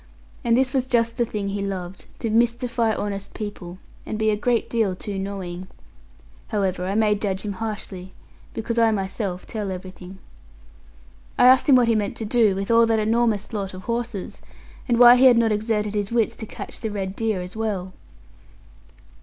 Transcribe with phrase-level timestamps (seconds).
[0.43, 4.35] And this was just the thing he loved to mystify honest people, and be a
[4.35, 5.67] great deal too knowing.
[6.47, 8.13] However, I may judge him harshly,
[8.55, 10.17] because I myself tell everything.
[11.37, 14.41] I asked him what he meant to do with all that enormous lot of horses,
[14.87, 17.93] and why he had not exerted his wits to catch the red deer as well.